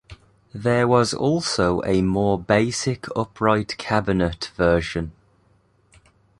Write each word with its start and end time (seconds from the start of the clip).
There 0.55 0.87
was 0.87 1.13
also 1.13 1.83
a 1.85 2.01
more 2.01 2.39
basic 2.39 3.05
upright 3.15 3.77
cabinet 3.77 4.49
version. 4.57 5.11